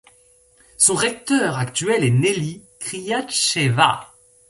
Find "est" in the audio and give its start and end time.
2.03-2.09